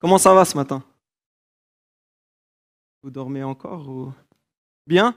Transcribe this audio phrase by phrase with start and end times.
[0.00, 0.82] Comment ça va ce matin?
[3.02, 4.12] Vous dormez encore ou?
[4.86, 5.12] Bien?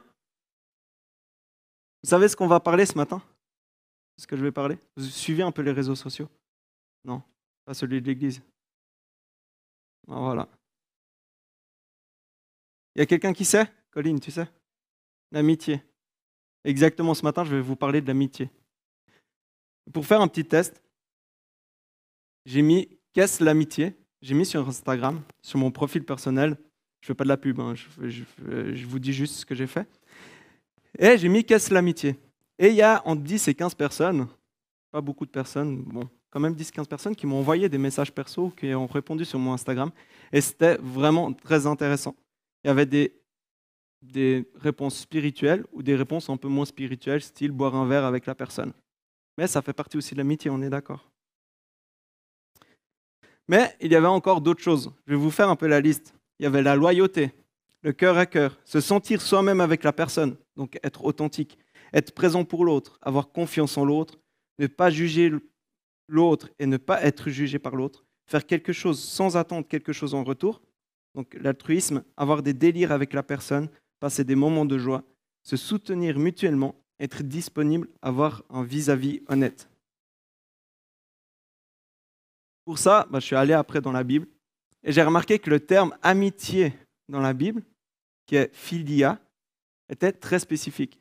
[2.03, 3.21] Vous savez ce qu'on va parler ce matin?
[4.17, 4.77] Ce que je vais parler?
[4.97, 6.29] Vous suivez un peu les réseaux sociaux?
[7.05, 7.23] Non,
[7.63, 8.41] pas celui de l'église.
[10.09, 10.49] Ah, voilà.
[12.95, 13.71] Il y a quelqu'un qui sait?
[13.91, 14.47] Colline, tu sais?
[15.31, 15.81] L'amitié.
[16.65, 18.51] Exactement, ce matin, je vais vous parler de l'amitié.
[19.93, 20.81] Pour faire un petit test,
[22.45, 23.95] j'ai mis Qu'est-ce l'amitié?
[24.23, 26.55] J'ai mis sur Instagram, sur mon profil personnel.
[27.01, 29.67] Je ne fais pas de la pub, hein, je, vous dis juste ce que j'ai
[29.67, 29.85] fait.
[30.97, 32.17] Et j'ai mis Qu'est-ce l'amitié?
[32.57, 34.27] Et il y a entre 10 et 15 personnes,
[34.91, 38.49] pas beaucoup de personnes, bon, quand même 10-15 personnes qui m'ont envoyé des messages perso,
[38.51, 39.91] qui ont répondu sur mon Instagram.
[40.31, 42.15] Et c'était vraiment très intéressant.
[42.63, 43.13] Il y avait des,
[44.01, 48.25] des réponses spirituelles ou des réponses un peu moins spirituelles, style boire un verre avec
[48.25, 48.71] la personne.
[49.37, 51.12] Mais ça fait partie aussi de l'amitié, on est d'accord.
[53.47, 54.91] Mais il y avait encore d'autres choses.
[55.05, 56.13] Je vais vous faire un peu la liste.
[56.39, 57.31] Il y avait la loyauté,
[57.81, 61.57] le cœur à cœur, se sentir soi-même avec la personne, donc être authentique,
[61.93, 64.19] être présent pour l'autre, avoir confiance en l'autre,
[64.59, 65.31] ne pas juger
[66.07, 70.13] l'autre et ne pas être jugé par l'autre, faire quelque chose sans attendre quelque chose
[70.13, 70.61] en retour,
[71.15, 75.03] donc l'altruisme, avoir des délires avec la personne, passer des moments de joie,
[75.43, 79.69] se soutenir mutuellement, être disponible, avoir un vis-à-vis honnête.
[82.65, 84.27] Pour ça, bah, je suis allé après dans la Bible
[84.83, 86.73] et j'ai remarqué que le terme amitié
[87.09, 87.63] dans la Bible,
[88.25, 89.19] qui est philia,
[89.89, 90.99] était très spécifique.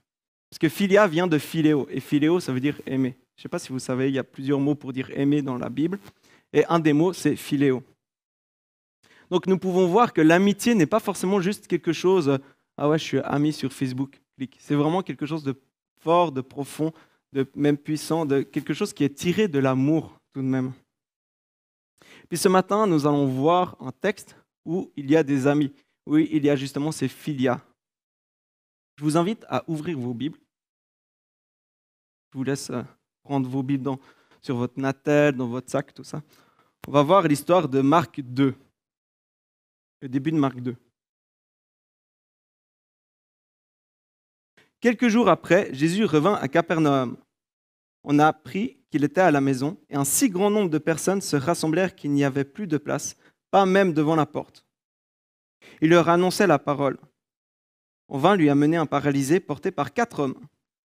[0.50, 3.16] Parce que philia vient de philéo, et philéo, ça veut dire aimer.
[3.36, 5.40] Je ne sais pas si vous savez, il y a plusieurs mots pour dire aimer
[5.40, 5.98] dans la Bible.
[6.52, 7.82] Et un des mots, c'est philéo.
[9.30, 12.38] Donc nous pouvons voir que l'amitié n'est pas forcément juste quelque chose,
[12.76, 14.20] ah ouais, je suis ami sur Facebook,
[14.58, 15.54] C'est vraiment quelque chose de
[16.00, 16.92] fort, de profond,
[17.32, 20.72] de même puissant, de quelque chose qui est tiré de l'amour tout de même.
[22.32, 25.70] Puis ce matin, nous allons voir un texte où il y a des amis,
[26.06, 27.60] où il y a justement ces filias.
[28.96, 30.38] Je vous invite à ouvrir vos Bibles.
[32.32, 32.82] Je vous laisse euh,
[33.22, 33.98] prendre vos Bibles
[34.40, 36.22] sur votre natel, dans votre sac, tout ça.
[36.88, 38.54] On va voir l'histoire de Marc 2,
[40.00, 40.74] le début de Marc 2.
[44.80, 47.18] Quelques jours après, Jésus revint à Capernaum.
[48.04, 51.20] On a appris qu'il était à la maison, et un si grand nombre de personnes
[51.20, 53.16] se rassemblèrent qu'il n'y avait plus de place,
[53.50, 54.66] pas même devant la porte.
[55.80, 56.98] Il leur annonçait la parole.
[58.08, 60.38] On vint lui amener un paralysé porté par quatre hommes.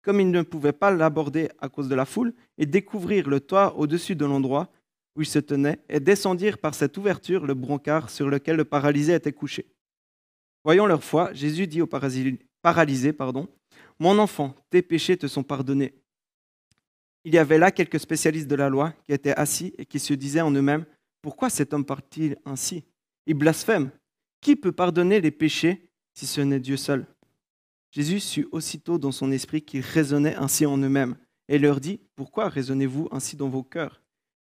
[0.02, 3.76] Comme ils ne pouvaient pas l'aborder à cause de la foule, et découvrir le toit
[3.78, 4.70] au-dessus de l'endroit
[5.16, 9.14] où il se tenait, et descendirent par cette ouverture le brancard sur lequel le paralysé
[9.14, 9.66] était couché.
[10.64, 13.48] Voyant leur foi, Jésus dit au paralysé, pardon,
[14.00, 15.94] Mon enfant, tes péchés te sont pardonnés.
[17.26, 20.14] Il y avait là quelques spécialistes de la loi qui étaient assis et qui se
[20.14, 20.86] disaient en eux-mêmes,
[21.22, 22.86] Pourquoi cet homme part-il ainsi?
[23.26, 23.92] Il blasphème.
[24.42, 27.06] Qui peut pardonner les péchés si ce n'est Dieu seul?
[27.92, 32.48] Jésus sut aussitôt dans son esprit qu'ils raisonnaient ainsi en eux-mêmes, et leur dit, Pourquoi
[32.48, 34.02] raisonnez-vous ainsi dans vos cœurs?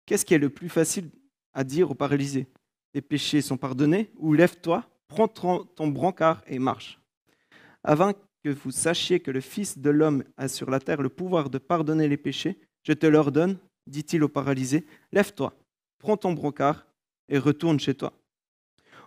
[0.06, 1.10] Qu'est-ce qui est le plus facile
[1.52, 2.48] à dire aux paralysés
[2.94, 6.98] Les péchés sont pardonnés, ou lève-toi, prends ton brancard et marche.
[8.44, 11.58] Que vous sachiez que le Fils de l'homme a sur la terre le pouvoir de
[11.58, 15.56] pardonner les péchés, je te l'ordonne, dit-il au paralysé, lève-toi,
[15.98, 16.86] prends ton brancard
[17.28, 18.12] et retourne chez toi.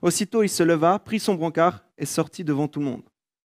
[0.01, 3.03] Aussitôt il se leva, prit son brancard et sortit devant tout le monde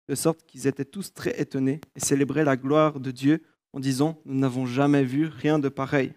[0.09, 3.43] de sorte qu'ils étaient tous très étonnés et célébraient la gloire de Dieu
[3.73, 6.15] en disant, nous n'avons jamais vu rien de pareil.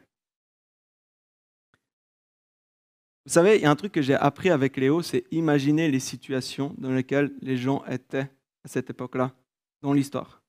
[3.26, 6.00] Vous savez, il y a un truc que j'ai appris avec Léo, c'est imaginer les
[6.00, 8.30] situations dans lesquelles les gens étaient
[8.64, 9.34] à cette époque-là,
[9.82, 10.42] dans l'histoire.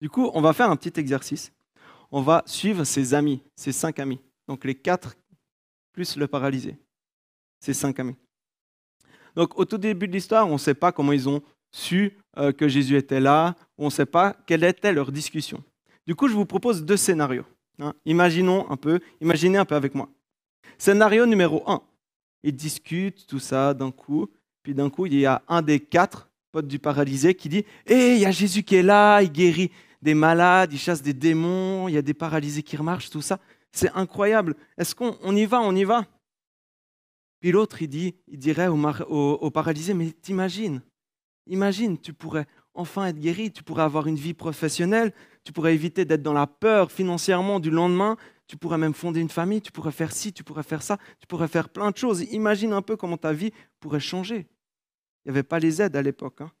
[0.00, 1.52] Du coup, on va faire un petit exercice.
[2.10, 4.20] On va suivre ses amis, ses cinq amis.
[4.46, 5.16] Donc les quatre
[5.92, 6.76] plus le paralysé.
[7.60, 8.16] Ces cinq amis.
[9.34, 12.52] Donc au tout début de l'histoire, on ne sait pas comment ils ont su euh,
[12.52, 15.62] que Jésus était là, on ne sait pas quelle était leur discussion.
[16.06, 17.44] Du coup, je vous propose deux scénarios.
[17.78, 17.94] Hein.
[18.04, 20.08] Imaginons un peu, imaginez un peu avec moi.
[20.78, 21.82] Scénario numéro un.
[22.42, 24.28] Ils discutent tout ça d'un coup,
[24.62, 26.25] puis d'un coup, il y a un des quatre
[26.62, 29.70] du paralysé qui dit Hé, il y a Jésus qui est là, il guérit
[30.02, 33.38] des malades, il chasse des démons, il y a des paralysés qui remarchent, tout ça.
[33.72, 34.56] C'est incroyable.
[34.78, 36.06] Est-ce qu'on y va, on y va?
[37.40, 40.80] Puis l'autre, il, dit, il dirait au, au paralysé Mais t'imagines,
[41.46, 45.12] Imagine, tu pourrais enfin être guéri, tu pourrais avoir une vie professionnelle,
[45.44, 48.16] tu pourrais éviter d'être dans la peur financièrement du lendemain,
[48.48, 51.26] tu pourrais même fonder une famille, tu pourrais faire ci, tu pourrais faire ça, tu
[51.26, 52.22] pourrais faire plein de choses.
[52.32, 54.46] Imagine un peu comment ta vie pourrait changer.
[55.26, 56.40] Il n'y avait pas les aides à l'époque.
[56.40, 56.52] Hein.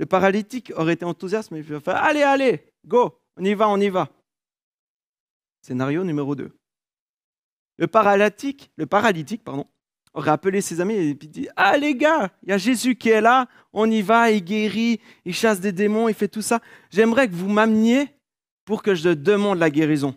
[0.00, 3.68] Le paralytique aurait été enthousiaste, mais il aurait fait Allez, allez, go, on y va,
[3.68, 4.08] on y va.
[5.62, 6.50] Scénario numéro 2.
[7.78, 9.66] Le paralytique, le paralytique pardon,
[10.12, 13.20] aurait appelé ses amis et dit Ah les gars, il y a Jésus qui est
[13.20, 16.60] là, on y va, il guérit, il chasse des démons, il fait tout ça.
[16.90, 18.08] J'aimerais que vous m'ameniez
[18.64, 20.16] pour que je demande la guérison.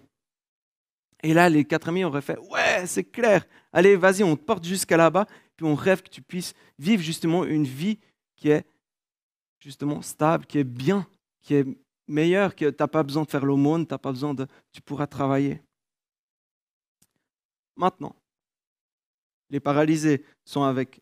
[1.22, 4.64] Et là, les quatre amis auraient fait Ouais, c'est clair, allez, vas-y, on te porte
[4.64, 5.28] jusqu'à là-bas,
[5.58, 7.98] puis on rêve que tu puisses vivre justement une vie
[8.36, 8.66] qui est
[9.60, 11.08] justement stable, qui est bien,
[11.42, 11.66] qui est
[12.08, 14.48] meilleure, que tu n'as pas besoin de faire l'aumône, tu pas besoin de.
[14.72, 15.62] Tu pourras travailler.
[17.76, 18.16] Maintenant,
[19.50, 21.02] les paralysés sont avec,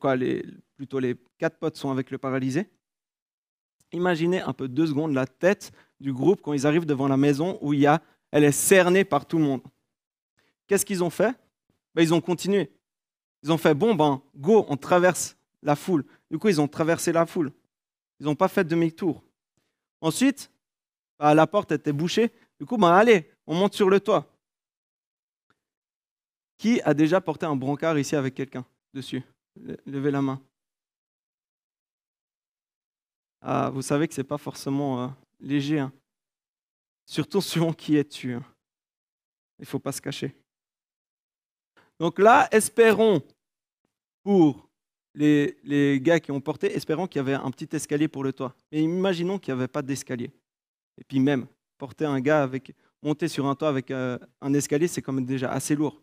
[0.00, 0.44] quoi, les,
[0.76, 2.68] plutôt les quatre potes sont avec le paralysé.
[3.92, 7.58] Imaginez un peu deux secondes la tête du groupe quand ils arrivent devant la maison
[7.60, 9.62] où il y a, elle est cernée par tout le monde.
[10.66, 11.34] Qu'est-ce qu'ils ont fait?
[11.94, 12.70] Ben, Ils ont continué.
[13.42, 16.04] Ils ont fait, bon, ben, go, on traverse la foule.
[16.30, 17.52] Du coup, ils ont traversé la foule.
[18.20, 19.22] Ils n'ont pas fait demi-tour.
[20.00, 20.50] Ensuite,
[21.18, 22.32] ben, la porte était bouchée.
[22.58, 24.28] Du coup, ben, allez, on monte sur le toit.
[26.56, 29.22] Qui a déjà porté un brancard ici avec quelqu'un dessus?
[29.86, 30.40] Levez la main.
[33.40, 35.08] Ah, vous savez que ce n'est pas forcément euh,
[35.40, 35.80] léger.
[35.80, 35.92] Hein.
[37.04, 38.34] Surtout selon qui es-tu.
[38.34, 38.44] Hein?
[39.58, 40.36] Il ne faut pas se cacher.
[42.02, 43.22] Donc là, espérons
[44.24, 44.68] pour
[45.14, 48.32] les, les gars qui ont porté, espérons qu'il y avait un petit escalier pour le
[48.32, 48.56] toit.
[48.72, 50.32] Mais imaginons qu'il n'y avait pas d'escalier.
[50.98, 51.46] Et puis même,
[51.78, 55.26] porter un gars avec, monter sur un toit avec euh, un escalier, c'est quand même
[55.26, 56.02] déjà assez lourd.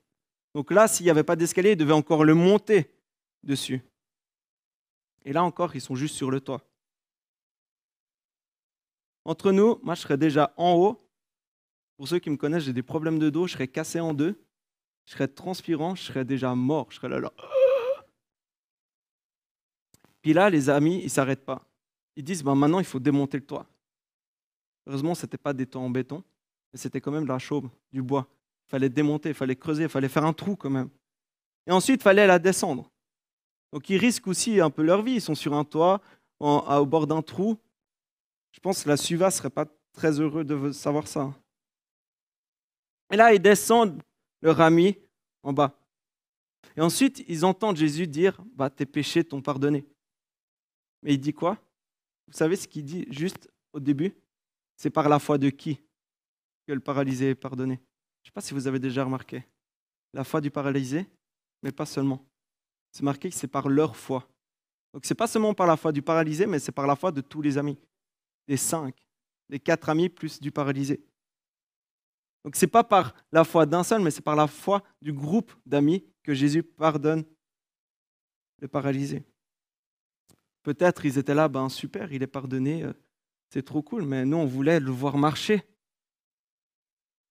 [0.56, 2.96] Donc là, s'il n'y avait pas d'escalier, ils devaient encore le monter
[3.44, 3.81] dessus.
[5.25, 6.62] Et là encore, ils sont juste sur le toit.
[9.25, 11.06] Entre nous, moi, je serais déjà en haut.
[11.98, 14.42] Pour ceux qui me connaissent, j'ai des problèmes de dos, je serais cassé en deux.
[15.09, 16.85] Je serais transpirant, je serais déjà mort.
[16.91, 17.33] Je serais là, là.
[20.21, 21.65] Puis là, les amis, ils s'arrêtent pas.
[22.15, 23.65] Ils disent, ben, maintenant, il faut démonter le toit.
[24.85, 26.23] Heureusement, ce n'était pas des toits en béton,
[26.71, 28.27] mais c'était quand même de la chaume, du bois.
[28.67, 30.89] Il fallait démonter, il fallait creuser, il fallait faire un trou quand même.
[31.65, 32.91] Et ensuite, il fallait la descendre.
[33.73, 35.13] Donc ils risquent aussi un peu leur vie.
[35.13, 36.01] Ils sont sur un toit,
[36.39, 37.57] au bord d'un trou.
[38.51, 41.33] Je pense que la Suva ne serait pas très heureux de savoir ça.
[43.12, 44.03] Et là, ils descendent
[44.41, 44.97] leur ami
[45.44, 45.80] en bas.
[46.75, 49.86] Et ensuite, ils entendent Jésus dire bah, Tes péchés t'ont pardonné.
[51.03, 51.57] Mais il dit quoi?
[52.27, 54.13] Vous savez ce qu'il dit juste au début?
[54.75, 55.80] C'est par la foi de qui
[56.68, 57.75] que le paralysé est pardonné?
[57.75, 59.44] Je ne sais pas si vous avez déjà remarqué.
[60.13, 61.06] La foi du paralysé,
[61.63, 62.25] mais pas seulement.
[62.91, 64.27] C'est marqué que c'est par leur foi.
[64.94, 67.12] Donc ce n'est pas seulement par la foi du paralysé, mais c'est par la foi
[67.12, 67.77] de tous les amis.
[68.47, 68.95] Des cinq,
[69.50, 71.01] des quatre amis plus du paralysé.
[72.44, 75.12] Donc ce n'est pas par la foi d'un seul, mais c'est par la foi du
[75.13, 77.25] groupe d'amis que Jésus pardonne
[78.59, 79.24] le paralysé.
[80.63, 82.94] Peut-être ils étaient là, ben super, il est pardonné, euh,
[83.50, 85.63] c'est trop cool, mais nous on voulait le voir marcher.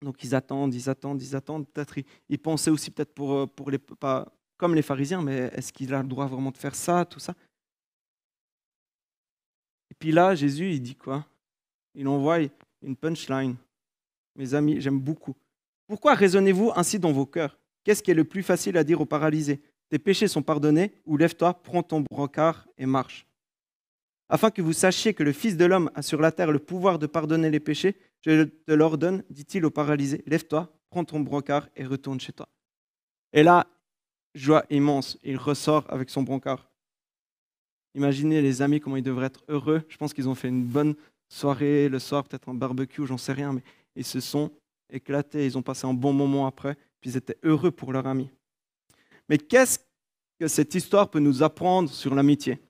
[0.02, 1.68] Donc ils attendent, ils attendent, ils attendent.
[1.68, 1.96] Peut-être
[2.30, 5.94] ils, pensaient aussi peut-être pour, euh, pour les pas comme les pharisiens, mais est-ce qu'il
[5.94, 7.34] a le droit vraiment de faire ça, tout ça?
[9.90, 11.26] Et puis là, Jésus, il dit quoi?
[11.94, 12.40] Il envoie
[12.82, 13.56] une punchline.
[14.38, 15.36] Mes amis, j'aime beaucoup.
[15.88, 17.60] Pourquoi raisonnez-vous ainsi dans vos cœurs?
[17.84, 19.62] Qu'est-ce qui est le plus facile à dire aux paralysés?
[19.90, 23.26] Tes péchés sont pardonnés, ou lève-toi, prends ton brancard et marche.
[24.30, 27.00] Afin que vous sachiez que le Fils de l'homme a sur la terre le pouvoir
[27.00, 27.96] de pardonner les péchés,
[28.26, 32.50] je te l'ordonne, dit-il au paralysé, lève-toi, prends ton brancard et retourne chez toi.
[33.32, 33.68] Et là,
[34.36, 36.70] joie immense, il ressort avec son brancard.
[37.96, 39.84] Imaginez les amis, comment ils devraient être heureux.
[39.88, 40.96] Je pense qu'ils ont fait une bonne
[41.30, 43.64] soirée le soir, peut-être un barbecue, j'en sais rien, mais
[43.98, 44.52] ils se sont
[44.90, 48.30] éclatés, ils ont passé un bon moment après, puis ils étaient heureux pour leur ami.
[49.28, 49.80] Mais qu'est-ce
[50.40, 52.62] que cette histoire peut nous apprendre sur l'amitié?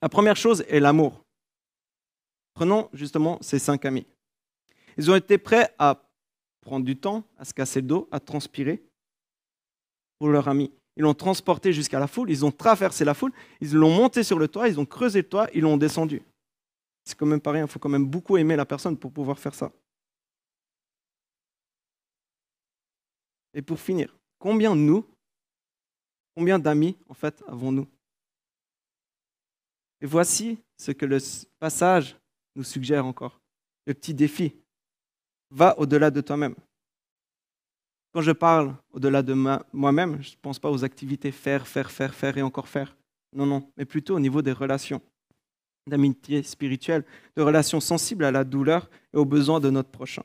[0.00, 1.24] La première chose est l'amour.
[2.54, 4.06] Prenons justement ces cinq amis.
[4.96, 6.02] Ils ont été prêts à
[6.62, 8.82] prendre du temps, à se casser le dos, à transpirer
[10.18, 10.72] pour leur ami.
[10.96, 14.38] Ils l'ont transporté jusqu'à la foule, ils ont traversé la foule, ils l'ont monté sur
[14.38, 16.22] le toit, ils ont creusé le toit, ils l'ont descendu.
[17.04, 19.38] C'est quand même pas rien, il faut quand même beaucoup aimer la personne pour pouvoir
[19.38, 19.70] faire ça.
[23.56, 25.02] Et pour finir, combien nous,
[26.36, 27.86] combien d'amis en fait avons-nous?
[30.02, 31.16] Et voici ce que le
[31.58, 32.18] passage
[32.54, 33.40] nous suggère encore,
[33.86, 34.54] le petit défi
[35.50, 36.54] va au-delà de toi-même.
[38.12, 39.32] Quand je parle au-delà de
[39.72, 42.94] moi-même, je ne pense pas aux activités faire, faire, faire, faire et encore faire.
[43.32, 45.00] Non, non, mais plutôt au niveau des relations,
[45.86, 50.24] d'amitié spirituelle, de relations sensibles à la douleur et aux besoins de notre prochain.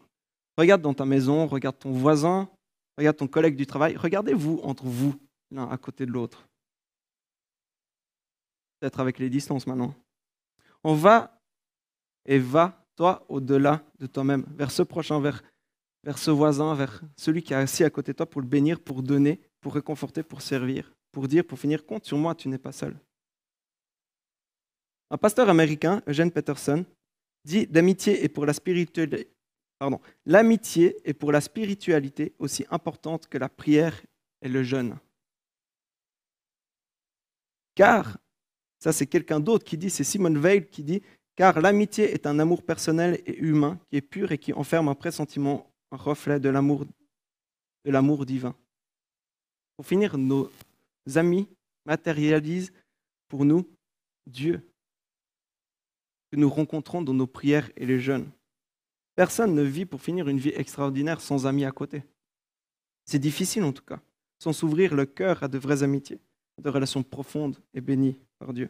[0.58, 2.50] Regarde dans ta maison, regarde ton voisin,
[3.02, 5.16] regarde ton collègue du travail, regardez-vous entre vous,
[5.52, 6.48] l'un à côté de l'autre.
[8.80, 9.94] Peut-être avec les distances maintenant.
[10.84, 11.40] On va
[12.26, 15.44] et va toi au-delà de toi-même, vers ce prochain, vers,
[16.04, 18.80] vers ce voisin, vers celui qui est assis à côté de toi pour le bénir,
[18.80, 22.58] pour donner pour réconforter, pour servir, pour dire, pour finir, compte sur moi, tu n'es
[22.58, 23.00] pas seul.
[25.10, 26.84] Un pasteur américain, Eugene Peterson,
[27.46, 29.32] dit d'amitié et pour la spiritualité,
[30.26, 34.02] l'amitié est pour la spiritualité aussi importante que la prière
[34.42, 34.98] et le jeûne.
[37.76, 38.18] Car,
[38.80, 41.02] ça c'est quelqu'un d'autre qui dit, c'est Simone Veil qui dit,
[41.36, 44.96] car l'amitié est un amour personnel et humain qui est pur et qui enferme un
[44.96, 46.86] pressentiment, un reflet de l'amour,
[47.86, 48.56] de l'amour divin.
[49.78, 50.52] Pour finir, nos
[51.16, 51.48] amis
[51.86, 52.74] matérialisent
[53.28, 53.68] pour nous
[54.28, 54.62] Dieu
[56.32, 58.30] que nous rencontrons dans nos prières et les jeûnes.
[59.16, 62.04] Personne ne vit pour finir une vie extraordinaire sans amis à côté.
[63.06, 64.00] C'est difficile en tout cas,
[64.40, 66.20] sans s'ouvrir le cœur à de vraies amitiés,
[66.58, 68.70] à de relations profondes et bénies par Dieu.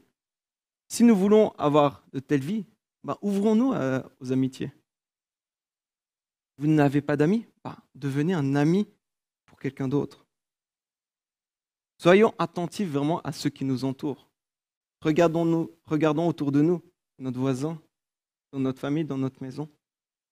[0.88, 2.66] Si nous voulons avoir de telles vies,
[3.04, 3.74] bah, ouvrons-nous
[4.20, 4.72] aux amitiés.
[6.58, 8.88] Vous n'avez pas d'amis bah, Devenez un ami
[9.46, 10.26] pour quelqu'un d'autre.
[11.98, 14.30] Soyons attentifs vraiment à ceux qui nous entourent.
[15.02, 16.82] Regardons, -nous, regardons autour de nous
[17.20, 17.80] notre voisin,
[18.52, 19.70] dans notre famille, dans notre maison,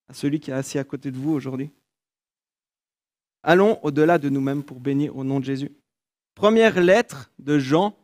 [0.10, 1.70] à celui qui est assis à côté de vous aujourd'hui.
[3.44, 5.72] Allons au-delà de nous-mêmes pour bénir au nom de Jésus.
[6.36, 7.96] Première lettre de Jean,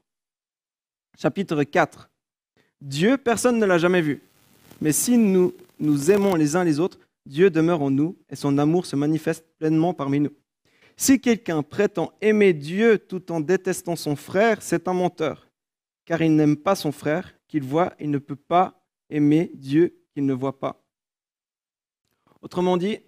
[1.18, 2.10] chapitre 4.
[2.80, 4.22] Dieu, personne ne l'a jamais vu.
[4.82, 8.58] Mais si nous nous aimons les uns les autres, Dieu demeure en nous et son
[8.58, 10.34] amour se manifeste pleinement parmi nous.
[10.96, 15.50] Si quelqu'un prétend aimer Dieu tout en détestant son frère, c'est un menteur,
[16.06, 20.26] car il n'aime pas son frère qu'il voit, il ne peut pas aimer Dieu qu'il
[20.26, 20.85] ne voit pas.
[22.46, 23.00] Autrement dit,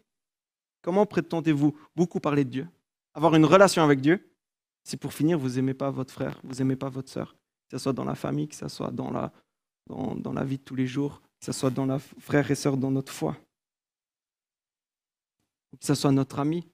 [0.82, 2.67] comment prétendez-vous beaucoup parler de Dieu?
[3.13, 4.32] Avoir une relation avec Dieu
[4.84, 7.36] Si pour finir, vous n'aimez pas votre frère, vous n'aimez pas votre sœur,
[7.70, 9.32] que ce soit dans la famille, que ce soit dans la,
[9.86, 12.77] dans, la vie de tous les jours, que ce soit dans la frère et sœur
[12.77, 13.38] dans notre foi,
[15.79, 16.67] que ce soit notre ami,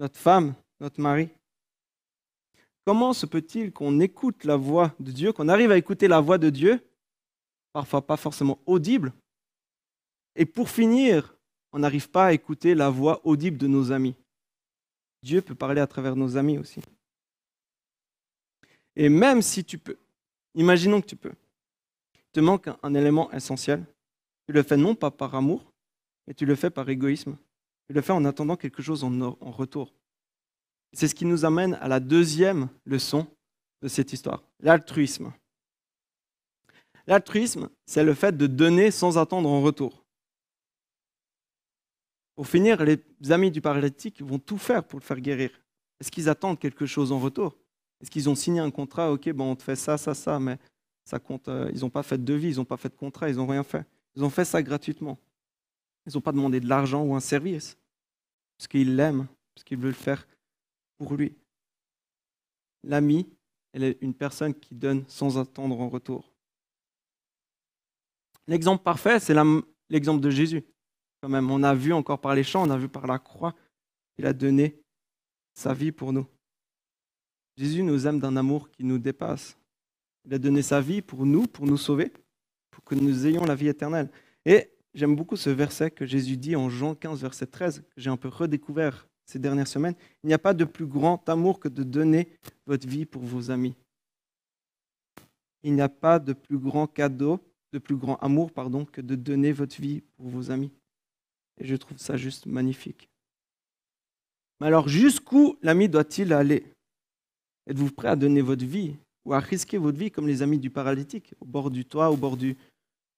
[0.00, 1.28] notre femme, notre mari.
[2.84, 6.38] Comment se peut-il qu'on écoute la voix de Dieu, qu'on arrive à écouter la voix
[6.38, 6.84] de Dieu,
[7.72, 9.12] parfois pas forcément audible,
[10.34, 11.33] et pour finir,
[11.74, 14.14] on n'arrive pas à écouter la voix audible de nos amis
[15.24, 16.80] Dieu peut parler à travers nos amis aussi.
[18.94, 19.96] Et même si tu peux,
[20.54, 21.32] imaginons que tu peux,
[22.14, 23.82] il te manque un élément essentiel.
[24.46, 25.72] Tu le fais non pas par amour,
[26.26, 27.38] mais tu le fais par égoïsme.
[27.88, 29.94] Tu le fais en attendant quelque chose en, en retour.
[30.92, 33.26] C'est ce qui nous amène à la deuxième leçon
[33.80, 35.32] de cette histoire, l'altruisme.
[37.06, 40.03] L'altruisme, c'est le fait de donner sans attendre en retour.
[42.34, 42.98] Pour finir, les
[43.30, 45.50] amis du paralytique vont tout faire pour le faire guérir.
[46.00, 47.56] Est-ce qu'ils attendent quelque chose en retour?
[48.00, 49.12] Est-ce qu'ils ont signé un contrat?
[49.12, 50.58] Ok, on te fait ça, ça, ça, mais
[51.04, 51.48] ça compte.
[51.48, 53.46] Euh, ils n'ont pas fait de devis, ils n'ont pas fait de contrat, ils n'ont
[53.46, 53.86] rien fait.
[54.16, 55.18] Ils ont fait ça gratuitement.
[56.06, 57.78] Ils n'ont pas demandé de l'argent ou un service,
[58.58, 60.26] parce qu'ils l'aiment, parce qu'ils veulent le faire
[60.98, 61.34] pour lui.
[62.82, 63.28] L'ami,
[63.72, 66.30] elle est une personne qui donne sans attendre en retour.
[68.46, 69.34] L'exemple parfait, c'est
[69.88, 70.64] l'exemple de Jésus.
[71.24, 73.54] Quand même, on a vu encore par les chants, on a vu par la croix,
[74.18, 74.78] il a donné
[75.54, 76.26] sa vie pour nous.
[77.56, 79.56] Jésus nous aime d'un amour qui nous dépasse.
[80.26, 82.12] Il a donné sa vie pour nous, pour nous sauver,
[82.70, 84.10] pour que nous ayons la vie éternelle.
[84.44, 88.10] Et j'aime beaucoup ce verset que Jésus dit en Jean 15, verset 13, que j'ai
[88.10, 91.68] un peu redécouvert ces dernières semaines, il n'y a pas de plus grand amour que
[91.68, 92.28] de donner
[92.66, 93.74] votre vie pour vos amis.
[95.62, 97.40] Il n'y a pas de plus grand cadeau,
[97.72, 100.70] de plus grand amour, pardon, que de donner votre vie pour vos amis.
[101.58, 103.08] Et je trouve ça juste magnifique.
[104.60, 106.64] Mais alors, jusqu'où l'ami doit-il aller?
[107.66, 110.70] Êtes-vous prêt à donner votre vie ou à risquer votre vie comme les amis du
[110.70, 112.56] paralytique, au bord du toit, au bord du...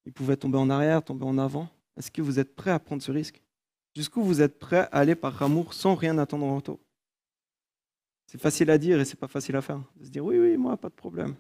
[0.04, 1.68] Ils pouvaient tomber en arrière, tomber en avant?
[1.96, 3.42] Est-ce que vous êtes prêt à prendre ce risque?
[3.96, 6.78] Jusqu'où vous êtes prêt à aller par amour sans rien attendre en retour?
[8.26, 9.82] C'est facile à dire et c'est pas facile à faire.
[9.96, 11.34] De se dire oui, oui, moi, pas de problème.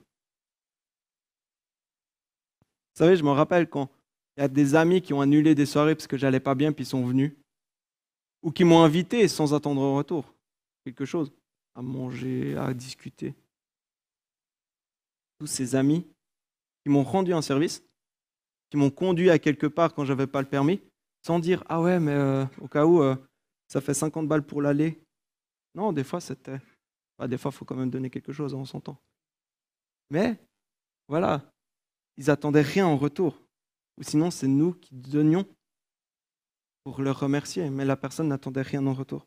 [2.60, 3.90] Vous savez, je me rappelle quand
[4.36, 6.72] il y a des amis qui ont annulé des soirées parce que j'allais pas bien
[6.72, 7.32] puis ils sont venus.
[8.42, 10.36] Ou qui m'ont invité sans attendre en retour
[10.84, 11.32] quelque chose,
[11.74, 13.34] à manger, à discuter.
[15.38, 16.06] Tous ces amis
[16.82, 17.82] qui m'ont rendu un service,
[18.70, 20.80] qui m'ont conduit à quelque part quand j'avais pas le permis,
[21.22, 23.16] sans dire Ah ouais, mais euh, au cas où, euh,
[23.66, 25.02] ça fait 50 balles pour l'aller.
[25.74, 26.60] Non, des fois, c'était.
[27.18, 28.98] Bah, des fois, il faut quand même donner quelque chose, en son temps.
[30.10, 30.38] Mais,
[31.08, 31.42] voilà,
[32.16, 33.36] ils attendaient rien en retour.
[33.98, 35.46] Ou sinon, c'est nous qui donnions
[36.84, 39.26] pour leur remercier, mais la personne n'attendait rien en retour.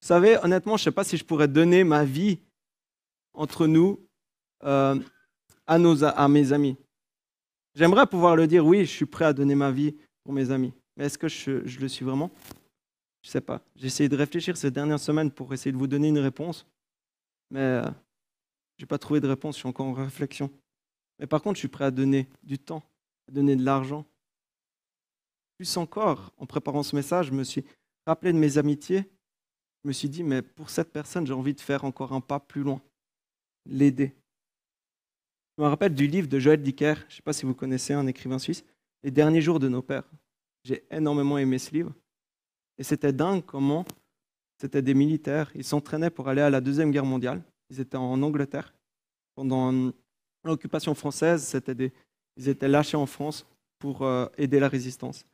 [0.00, 2.38] Vous savez, honnêtement, je ne sais pas si je pourrais donner ma vie
[3.34, 4.00] entre nous
[4.64, 4.98] euh,
[5.66, 6.76] à, mes amis.
[7.74, 10.72] J'aimerais pouvoir le dire, oui, je suis prêt à donner ma vie pour mes amis.
[10.96, 12.30] Mais est-ce que je, le suis vraiment?
[13.22, 13.60] Je sais pas.
[13.74, 16.66] J'ai essayé de réfléchir ces dernières semaines pour essayer de vous donner une réponse,
[17.50, 17.84] mais euh,
[18.78, 20.50] je n'ai pas trouvé de réponse, je suis encore en réflexion.
[21.18, 22.82] Mais par contre, je suis prêt à donner du temps,
[23.28, 24.04] à donner de l'argent.
[25.56, 27.64] Plus encore, en préparant ce message, je me suis
[28.06, 29.04] rappelé de mes amitiés.
[29.82, 32.40] Je me suis dit, mais pour cette personne, j'ai envie de faire encore un pas
[32.40, 32.82] plus loin,
[33.64, 34.14] l'aider.
[35.56, 37.94] Je me rappelle du livre de Joël Dicker, je ne sais pas si vous connaissez
[37.94, 38.64] un écrivain suisse,
[39.02, 40.10] Les derniers jours de nos pères.
[40.64, 41.94] J'ai énormément aimé ce livre.
[42.76, 43.86] Et c'était dingue comment
[44.58, 45.50] c'était des militaires.
[45.54, 47.42] Ils s'entraînaient pour aller à la Deuxième Guerre mondiale.
[47.70, 48.74] Ils étaient en Angleterre.
[49.34, 49.92] Pendant
[50.46, 51.56] l'occupation française,
[52.36, 53.46] ils étaient lâchés en France
[53.78, 55.24] pour euh, aider la résistance.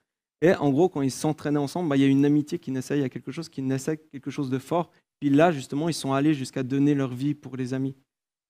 [0.40, 2.98] Et en gros, quand ils s'entraînaient ensemble, bah, il y a une amitié qui naissait,
[2.98, 4.90] il y a quelque chose qui naissait, quelque chose de fort.
[5.20, 7.94] Puis là, justement, ils sont allés jusqu'à donner leur vie pour les amis.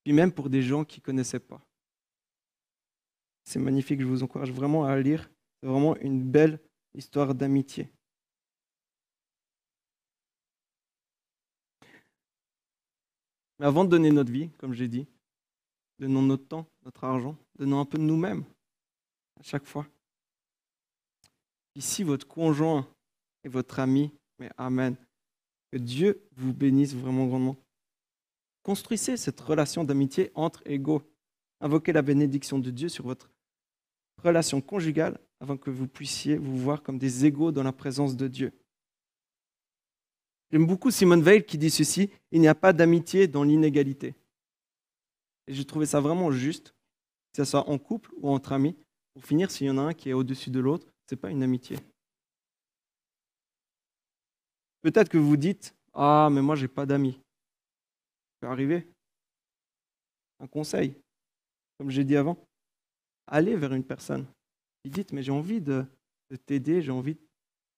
[0.03, 1.61] Puis même pour des gens qui ne connaissaient pas.
[3.45, 5.31] C'est magnifique, je vous encourage vraiment à lire.
[5.61, 6.61] C'est vraiment une belle
[6.95, 7.91] histoire d'amitié.
[13.59, 15.07] Mais avant de donner notre vie, comme j'ai dit,
[16.03, 18.45] donnons notre temps, notre argent, donnons un peu de nous-mêmes
[19.39, 19.87] à chaque fois.
[21.77, 22.89] Ici, votre conjoint
[23.45, 24.97] et votre ami, mais Amen.
[25.71, 27.57] Que Dieu vous bénisse vraiment grandement.
[28.65, 31.03] Construisez cette relation d'amitié entre égaux.
[31.61, 33.31] Invoquez la bénédiction de Dieu sur votre
[34.25, 38.27] relation conjugale avant que vous puissiez vous voir comme des égaux dans la présence de
[38.27, 38.53] Dieu.
[40.51, 44.17] J'aime beaucoup Simone Veil qui dit ceci, il n'y a pas d'amitié dans l'inégalité.
[45.47, 46.75] Et j'ai trouvé ça vraiment juste,
[47.33, 48.77] que ce soit en couple ou entre amis.
[49.15, 51.31] Pour finir, s'il y en a un qui est au-dessus de l'autre, ce n'est pas
[51.31, 51.79] une amitié.
[54.83, 57.13] Peut-être que vous dites, ah, mais moi, j'ai pas d'amis.
[57.13, 57.21] Ça
[58.41, 58.87] peut arriver.
[60.41, 60.95] Un conseil,
[61.79, 62.37] comme j'ai dit avant,
[63.27, 64.27] allez vers une personne.
[64.85, 65.85] Et dites, mais j'ai envie de,
[66.47, 67.17] t'aider, j'ai envie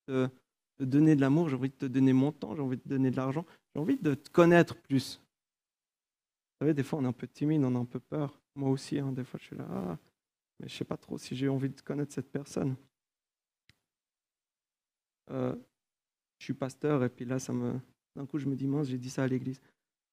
[0.09, 0.31] de
[0.79, 2.89] te donner de l'amour, j'ai envie de te donner mon temps, j'ai envie de te
[2.89, 3.45] donner de l'argent,
[3.75, 5.21] j'ai envie de te connaître plus.
[6.73, 8.41] Des fois, on est un peu timide, on a un peu peur.
[8.55, 9.99] Moi aussi, hein, des fois, je suis là, ah,
[10.61, 12.77] mais je sais pas trop si j'ai envie de connaître cette personne.
[15.31, 15.57] Euh,
[16.39, 17.81] je suis pasteur, et puis là, ça me...
[18.15, 19.61] d'un coup, je me dis, mince, j'ai dit ça à l'église.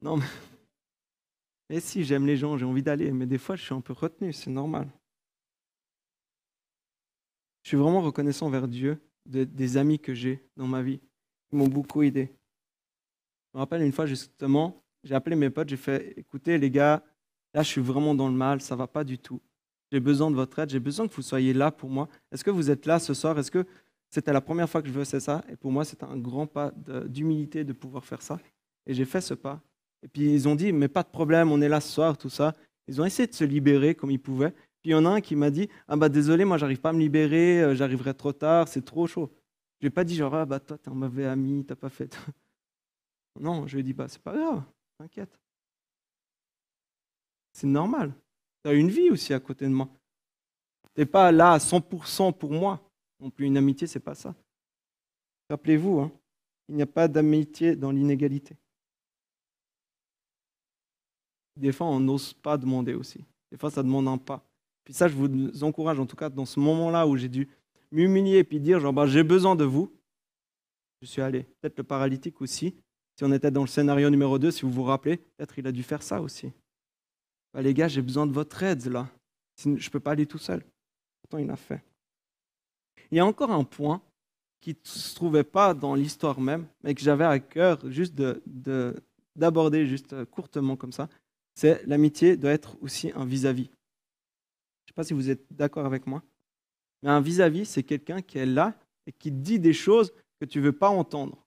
[0.01, 0.19] Non,
[1.69, 3.93] mais si, j'aime les gens, j'ai envie d'aller, mais des fois, je suis un peu
[3.93, 4.89] retenu, c'est normal.
[7.63, 10.99] Je suis vraiment reconnaissant vers Dieu des amis que j'ai dans ma vie
[11.49, 12.33] qui m'ont beaucoup aidé.
[13.53, 17.03] Je me rappelle une fois justement, j'ai appelé mes potes, j'ai fait écoutez les gars,
[17.53, 19.41] là je suis vraiment dans le mal, ça va pas du tout.
[19.91, 22.07] J'ai besoin de votre aide, j'ai besoin que vous soyez là pour moi.
[22.31, 23.37] Est-ce que vous êtes là ce soir?
[23.37, 23.65] Est-ce que
[24.09, 25.43] c'était la première fois que je faisais ça?
[25.49, 26.71] Et pour moi, c'était un grand pas
[27.07, 28.39] d'humilité de pouvoir faire ça.
[28.85, 29.61] Et j'ai fait ce pas.
[30.03, 32.29] Et puis ils ont dit mais pas de problème, on est là ce soir, tout
[32.29, 32.53] ça.
[32.87, 34.53] Ils ont essayé de se libérer comme ils pouvaient.
[34.81, 36.89] Puis il y en a un qui m'a dit Ah bah désolé, moi j'arrive pas
[36.89, 39.31] à me libérer, euh, j'arriverai trop tard, c'est trop chaud.
[39.79, 41.89] Je lui ai pas dit genre Ah bah toi t'es un mauvais ami, t'as pas
[41.89, 42.17] fait.
[43.39, 44.63] non, je lui ai dit Bah c'est pas grave,
[45.01, 45.39] t'inquiète.
[47.53, 48.13] C'est normal.
[48.63, 49.89] Tu as une vie aussi à côté de moi.
[50.93, 52.79] Tu n'es pas là à 100% pour moi.
[53.19, 54.35] Non plus, une amitié, c'est pas ça.
[55.49, 56.11] Rappelez-vous, hein,
[56.69, 58.55] il n'y a pas d'amitié dans l'inégalité.
[61.57, 63.25] Des fois, on n'ose pas demander aussi.
[63.51, 64.43] Des fois, ça demande un pas.
[64.83, 67.49] Puis ça, je vous encourage, en tout cas, dans ce moment-là où j'ai dû
[67.91, 69.91] m'humilier et puis dire, genre, bah, j'ai besoin de vous,
[71.01, 71.43] je suis allé.
[71.43, 72.75] Peut-être le paralytique aussi.
[73.21, 75.71] Si on était dans le scénario numéro 2, si vous vous rappelez, peut-être il a
[75.71, 76.51] dû faire ça aussi.
[77.53, 79.07] Bah, les gars, j'ai besoin de votre aide là.
[79.63, 80.65] Je ne peux pas aller tout seul.
[81.21, 81.83] Pourtant, il l'a fait.
[83.11, 84.01] Il y a encore un point
[84.59, 88.15] qui ne se trouvait pas dans l'histoire même, mais que j'avais à cœur juste
[89.35, 91.07] d'aborder juste courtement comme ça,
[91.53, 93.65] c'est l'amitié doit être aussi un vis-à-vis.
[93.65, 96.23] Je ne sais pas si vous êtes d'accord avec moi.
[97.03, 98.73] Mais un vis-à-vis, c'est quelqu'un qui est là
[99.05, 101.40] et qui dit des choses que tu ne veux pas entendre.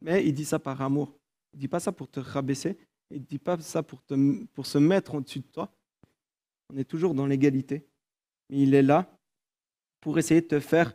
[0.00, 1.18] Mais il dit ça par amour.
[1.52, 2.78] Il ne dit pas ça pour te rabaisser.
[3.10, 4.14] Il ne dit pas ça pour, te,
[4.62, 5.72] se mettre au-dessus de toi.
[6.70, 7.86] On est toujours dans l'égalité.
[8.50, 9.10] Mais il est là
[10.00, 10.94] pour essayer de te faire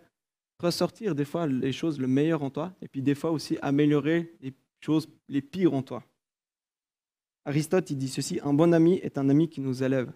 [0.60, 4.34] ressortir des fois les choses le meilleur en toi et puis des fois aussi améliorer
[4.40, 6.04] les choses les pires en toi.
[7.46, 10.14] Aristote, il dit ceci, un bon ami est un ami qui nous élève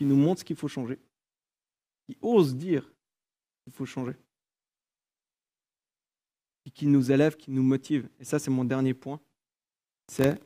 [0.00, 0.98] qui nous montre ce qu'il faut changer,
[2.06, 2.90] qui ose dire
[3.62, 4.14] qu'il faut changer,
[6.68, 8.08] qui nous élève, qui nous motive.
[8.18, 9.20] Et ça, c'est mon dernier point,
[10.08, 10.38] c'est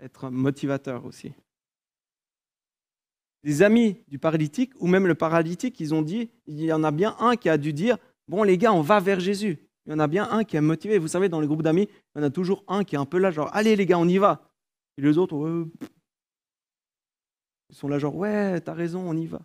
[0.00, 1.32] être motivateur aussi.
[3.44, 6.90] Les amis du paralytique, ou même le paralytique, ils ont dit, il y en a
[6.90, 9.58] bien un qui a dû dire, bon les gars, on va vers Jésus.
[9.86, 10.98] Il y en a bien un qui est motivé.
[10.98, 13.06] Vous savez, dans les groupes d'amis, il y en a toujours un qui est un
[13.06, 14.50] peu là, genre, allez les gars, on y va.
[14.96, 15.66] Et les autres,
[17.70, 19.40] ils sont là genre, ouais, t'as raison, on y va.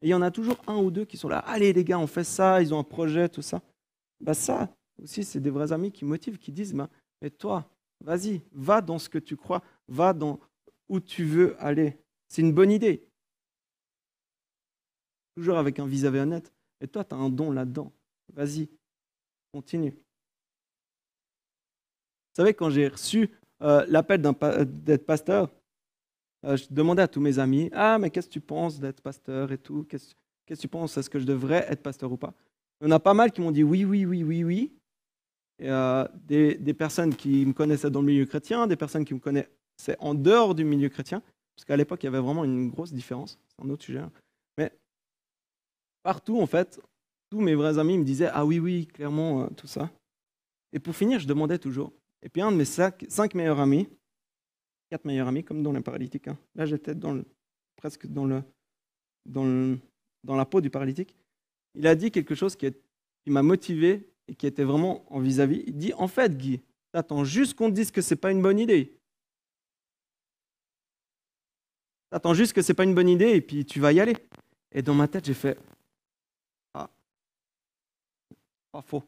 [0.00, 1.98] Et il y en a toujours un ou deux qui sont là, allez les gars,
[1.98, 3.60] on fait ça, ils ont un projet, tout ça.
[4.20, 4.68] Bah ça,
[5.02, 6.88] aussi, c'est des vrais amis qui motivent, qui disent, ben,
[7.22, 7.70] mais toi,
[8.04, 10.40] vas-y, va dans ce que tu crois, va dans
[10.88, 11.98] où tu veux aller.
[12.28, 13.06] C'est une bonne idée.
[15.36, 16.52] Toujours avec un vis-à-vis honnête.
[16.80, 17.92] Et toi, tu as un don là-dedans.
[18.34, 18.68] Vas-y,
[19.52, 19.90] continue.
[19.90, 23.30] Vous savez, quand j'ai reçu
[23.62, 25.50] euh, l'appel d'être pasteur,
[26.44, 29.50] euh, je demandais à tous mes amis, ah, mais qu'est-ce que tu penses d'être pasteur
[29.50, 29.84] et tout?
[29.84, 30.14] Qu'est-ce
[30.46, 30.96] que tu penses?
[30.96, 32.32] Est-ce que je devrais être pasteur ou pas
[32.80, 34.77] Il y en a pas mal qui m'ont dit oui, oui, oui, oui, oui.
[35.60, 39.18] Euh, des, des, personnes qui me connaissaient dans le milieu chrétien, des personnes qui me
[39.18, 41.20] connaissaient en dehors du milieu chrétien,
[41.56, 43.40] parce qu'à l'époque, il y avait vraiment une grosse différence.
[43.48, 43.98] C'est un autre sujet.
[43.98, 44.12] Hein.
[44.56, 44.72] Mais
[46.04, 46.80] partout, en fait,
[47.28, 49.90] tous mes vrais amis me disaient Ah oui, oui, clairement, euh, tout ça.
[50.72, 51.92] Et pour finir, je demandais toujours.
[52.22, 53.88] Et puis un de mes cinq, meilleurs amis,
[54.90, 56.28] quatre meilleurs amis, comme dans les paralytiques.
[56.28, 56.38] Hein.
[56.54, 56.94] Là, j'étais
[57.76, 58.26] presque dans,
[60.24, 61.16] la peau du paralytique.
[61.74, 62.72] Il a dit quelque chose qui
[63.26, 65.64] m'a motivé et qui était vraiment en vis-à-vis.
[65.66, 66.60] Il dit En fait, Guy,
[66.92, 68.94] t'attends juste qu'on te dise que c'est pas une bonne idée.
[72.10, 74.16] T'attends juste que c'est pas une bonne idée et puis tu vas y aller.
[74.72, 75.58] Et dans ma tête, j'ai fait
[76.74, 76.88] Ah,
[78.70, 79.02] pas faux.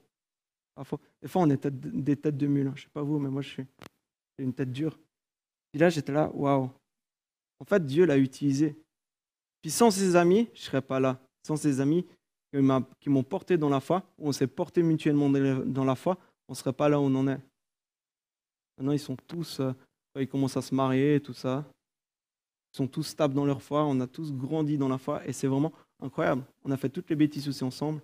[0.75, 1.01] Pas faux.
[1.23, 2.69] Des fois, on est des têtes de mule.
[2.69, 2.73] Hein.
[2.77, 3.67] Je sais pas vous, mais moi, je suis
[4.39, 4.99] une tête dure.
[5.71, 6.71] Puis là, j'étais là, waouh.
[7.59, 8.77] En fait, Dieu l'a utilisé.
[9.61, 11.21] Puis sans ses amis, je serais pas là.
[11.47, 12.07] Sans ses amis
[12.53, 16.57] qui m'ont porté dans la foi, on s'est porté mutuellement dans la foi, on ne
[16.57, 17.41] serait pas là où on en est.
[18.77, 19.73] Maintenant, ils sont tous, euh,
[20.17, 21.65] ils commencent à se marier, tout ça.
[22.73, 25.33] Ils sont tous stables dans leur foi, on a tous grandi dans la foi, et
[25.33, 26.43] c'est vraiment incroyable.
[26.65, 28.01] On a fait toutes les bêtises aussi ensemble,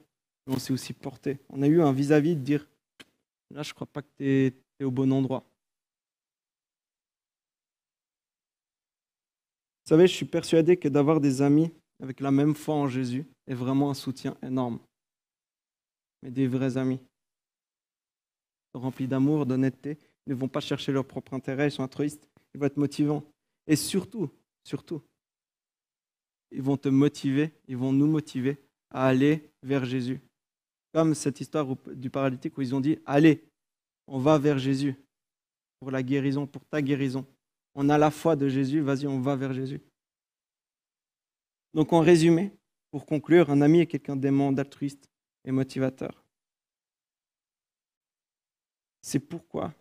[0.46, 1.38] mais on s'est aussi porté.
[1.48, 2.68] On a eu un vis-à-vis de dire,
[3.50, 5.44] là, je ne crois pas que tu es au bon endroit.
[9.85, 11.70] Vous savez, je suis persuadé que d'avoir des amis
[12.02, 14.78] avec la même foi en Jésus est vraiment un soutien énorme.
[16.22, 17.00] Mais des vrais amis,
[18.74, 22.66] remplis d'amour, d'honnêteté, ne vont pas chercher leur propre intérêt, ils sont altruistes, ils vont
[22.66, 23.22] être motivants.
[23.66, 24.30] Et surtout,
[24.64, 25.02] surtout,
[26.50, 28.59] ils vont te motiver, ils vont nous motiver
[28.90, 30.20] à aller vers Jésus.
[30.92, 33.44] Comme cette histoire du paralytique où ils ont dit, allez,
[34.06, 34.94] on va vers Jésus
[35.78, 37.26] pour la guérison, pour ta guérison
[37.76, 39.80] on a la foi de Jésus, vas-y, on va vers Jésus.
[41.77, 42.53] Donc en résumé,
[42.91, 45.11] pour conclure, un ami est quelqu'un d'aimant, d'altruiste
[45.45, 46.25] et motivateur.
[49.03, 49.75] C'est pourquoi,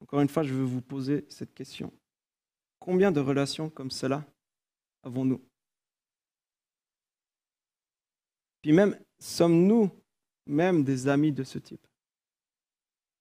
[0.00, 1.92] encore une fois, je veux vous poser cette question.
[2.78, 4.24] Combien de relations comme cela
[5.02, 5.44] avons-nous?
[8.62, 9.90] Puis même, sommes-nous
[10.46, 11.86] même des amis de ce type?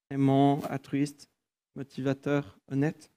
[0.09, 1.29] Aimants, altruistes,
[1.75, 3.11] motivateurs, honnêtes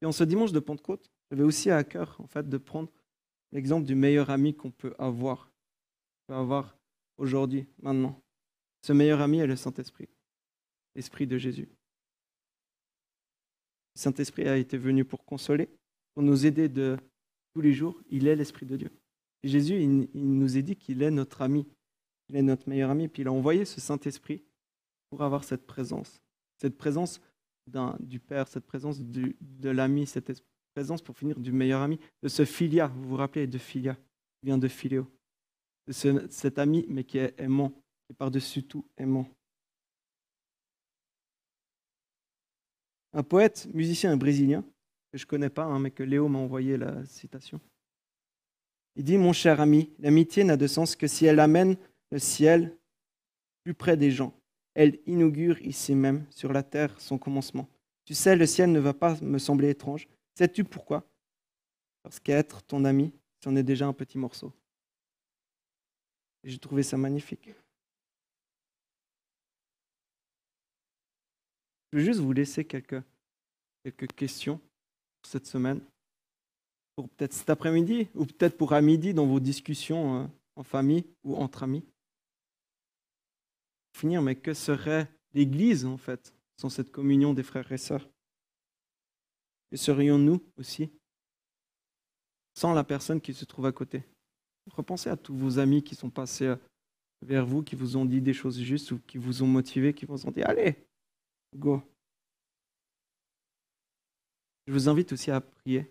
[0.00, 2.90] et en ce dimanche de Pentecôte, j'avais aussi à cœur de prendre
[3.52, 5.52] l'exemple du meilleur ami qu'on peut avoir,
[6.26, 6.76] peut avoir
[7.18, 8.20] aujourd'hui, maintenant.
[8.82, 10.08] Ce meilleur ami est le Saint-Esprit,
[10.96, 11.68] l'Esprit de Jésus.
[13.94, 15.68] Le Saint-Esprit a été venu pour consoler,
[16.14, 16.96] pour nous aider de
[17.54, 18.00] tous les jours.
[18.08, 18.90] Il est l'Esprit de Dieu.
[19.44, 21.66] Jésus, il, nous a dit qu'il est notre ami,
[22.28, 23.08] il est notre meilleur ami.
[23.08, 24.42] Puis il a envoyé ce Saint-Esprit
[25.10, 26.20] pour avoir cette présence,
[26.56, 27.20] cette présence
[28.00, 30.30] du Père, cette présence de l'ami, cette
[30.72, 32.88] présence, pour finir, du meilleur ami, de ce filia.
[32.88, 35.06] Vous vous rappelez de filia, qui vient de filéo.
[35.86, 35.92] De
[36.30, 39.26] cet ami, mais qui est aimant, qui est par-dessus tout aimant.
[43.12, 44.62] Un poète, musicien brésilien,
[45.12, 47.60] que je ne connais pas, hein, mais que Léo m'a envoyé la citation.
[48.96, 51.76] Il dit, mon cher ami, l'amitié n'a de sens que si elle amène
[52.10, 52.76] le ciel
[53.64, 54.34] plus près des gens
[54.74, 57.68] elle inaugure ici même, sur la terre, son commencement.
[58.04, 60.08] Tu sais, le ciel ne va pas me sembler étrange.
[60.34, 61.04] Sais-tu pourquoi?
[62.02, 64.52] Parce qu'être ton ami, c'en est déjà un petit morceau.
[66.44, 67.50] J'ai trouvé ça magnifique.
[71.92, 73.02] Je vais juste vous laisser quelques,
[74.16, 75.80] questions pour cette semaine,
[76.96, 81.04] pour peut-être cet après-midi, ou peut-être pour à midi dans vos discussions euh, en famille
[81.22, 81.84] ou entre amis
[83.92, 88.08] finir, mais que serait l'Église en fait sans cette communion des frères et sœurs?
[89.72, 90.90] Que serions-nous aussi
[92.52, 94.04] sans la personne qui se trouve à côté?
[94.70, 96.56] Repensez à tous vos amis qui sont passés euh,
[97.22, 100.04] vers vous, qui vous ont dit des choses justes ou qui vous ont motivé, qui
[100.04, 100.76] vous ont dit Allez,
[101.56, 101.82] go.
[104.66, 105.90] Je vous invite aussi à prier,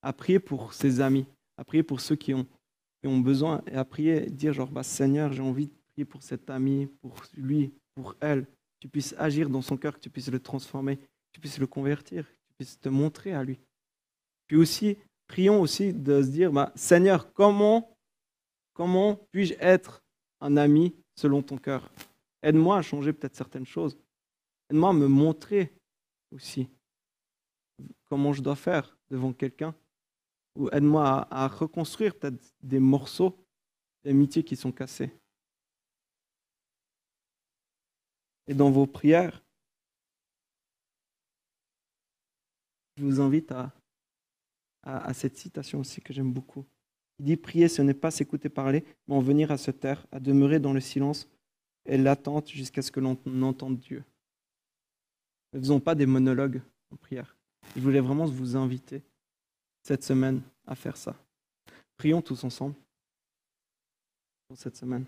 [0.00, 1.26] à prier pour ses amis,
[1.58, 2.46] à prier pour ceux qui ont,
[3.02, 5.70] besoin, et à prier, dire genre, bah, Seigneur, j'ai envie
[6.08, 8.46] pour cet ami, pour lui, pour elle,
[8.80, 11.66] tu puisses agir dans son cœur, que tu puisses le transformer, que tu puisses le
[11.66, 13.58] convertir, que puisses te montrer à lui.
[14.46, 17.96] Puis aussi, prions aussi de se dire, bah, Seigneur, comment,
[18.72, 20.02] comment puis-je être
[20.40, 21.90] un ami selon ton cœur?
[22.42, 23.96] Aide-moi à changer peut-être certaines choses.
[24.70, 25.72] Aide-moi à me montrer
[26.32, 26.68] aussi
[28.06, 29.74] comment je dois faire devant quelqu'un.
[30.56, 33.36] Ou aide-moi à, à reconstruire peut-être des morceaux
[34.04, 35.12] d'amitié qui sont cassés.
[38.46, 39.42] Et dans vos prières,
[42.98, 43.72] je vous invite à,
[45.14, 46.64] cette citation aussi que j'aime beaucoup.
[47.18, 50.18] Il dit Prier, ce n'est pas s'écouter parler, mais en venir à se taire, à
[50.18, 51.28] demeurer dans le silence
[51.84, 54.02] et l'attente jusqu'à ce que l'on entende Dieu.
[55.52, 57.36] Ne faisons pas des monologues en prière.
[57.76, 59.02] Je voulais vraiment vous inviter
[59.82, 61.14] cette semaine à faire ça.
[61.96, 62.74] Prions tous ensemble
[64.48, 65.04] pour cette semaine.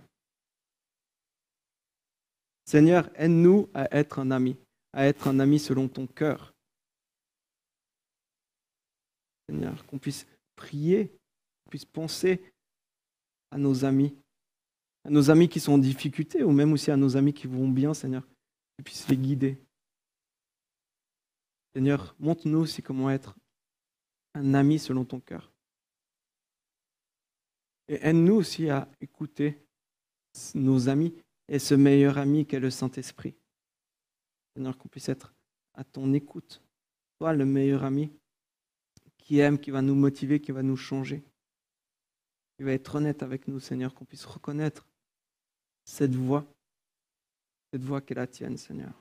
[2.66, 4.56] Seigneur, aide-nous à être un ami,
[4.92, 6.54] à être un ami selon ton cœur.
[9.50, 12.40] Seigneur, qu'on puisse prier, qu'on puisse penser
[13.50, 14.16] à nos amis,
[15.04, 17.68] à nos amis qui sont en difficulté, ou même aussi à nos amis qui vont
[17.68, 18.24] bien, Seigneur,
[18.78, 19.58] que puisses les guider.
[21.74, 23.34] Seigneur, montre-nous aussi comment être
[24.34, 25.50] un ami selon ton cœur.
[27.88, 29.58] Et aide-nous aussi à écouter
[30.54, 31.12] nos amis
[31.48, 33.34] et ce meilleur ami qu'est le Saint-Esprit.
[34.54, 35.34] Seigneur, qu'on puisse être
[35.74, 36.62] à ton écoute.
[37.18, 38.12] Toi, le meilleur ami
[39.30, 41.22] qui aime, qui va nous motiver, qui va nous changer.
[42.56, 44.88] Qui va être honnête avec nous, Seigneur, qu'on puisse reconnaître
[45.84, 46.44] cette voix,
[47.72, 48.92] cette voix qu'est la tienne, Seigneur.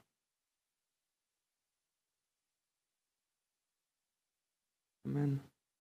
[5.03, 5.39] Amen.